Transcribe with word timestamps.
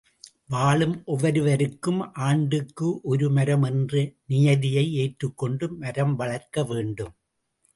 வாழும் 0.49 0.95
ஒவ்வொருவருக்கும் 1.05 1.99
ஆண்டுக்கு 2.27 2.87
ஒரு 3.03 3.27
மரம் 3.29 3.63
என்ற 3.63 3.93
நியதியை 4.25 4.85
ஏற்றுக்கொண்டு 4.95 5.67
மரம் 5.75 6.15
வளர்க்க 6.15 6.63
வேண்டும். 6.63 7.13